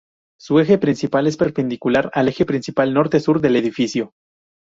[0.39, 4.13] Su eje principal es perpendicular al eje principal norte-sur del edificio.